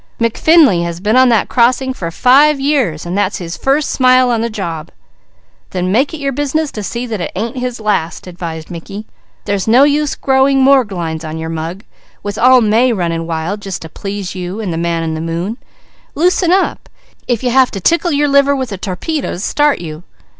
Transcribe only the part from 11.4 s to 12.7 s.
mug; with all